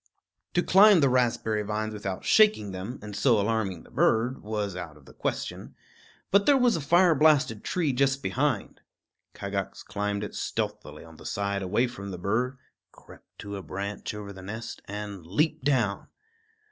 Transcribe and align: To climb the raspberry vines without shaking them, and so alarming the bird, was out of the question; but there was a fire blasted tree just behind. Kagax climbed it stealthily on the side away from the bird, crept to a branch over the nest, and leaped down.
To 0.55 0.63
climb 0.63 0.99
the 1.01 1.09
raspberry 1.09 1.61
vines 1.61 1.93
without 1.93 2.25
shaking 2.25 2.71
them, 2.71 2.97
and 3.03 3.15
so 3.15 3.39
alarming 3.39 3.83
the 3.83 3.91
bird, 3.91 4.41
was 4.41 4.75
out 4.75 4.97
of 4.97 5.05
the 5.05 5.13
question; 5.13 5.75
but 6.31 6.47
there 6.47 6.57
was 6.57 6.75
a 6.75 6.81
fire 6.81 7.13
blasted 7.13 7.63
tree 7.63 7.93
just 7.93 8.23
behind. 8.23 8.81
Kagax 9.35 9.83
climbed 9.83 10.23
it 10.23 10.33
stealthily 10.33 11.05
on 11.05 11.17
the 11.17 11.25
side 11.27 11.61
away 11.61 11.85
from 11.85 12.09
the 12.09 12.17
bird, 12.17 12.57
crept 12.91 13.37
to 13.37 13.57
a 13.57 13.61
branch 13.61 14.15
over 14.15 14.33
the 14.33 14.41
nest, 14.41 14.81
and 14.87 15.23
leaped 15.23 15.65
down. 15.65 16.07